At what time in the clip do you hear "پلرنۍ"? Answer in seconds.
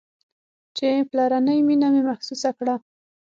1.09-1.59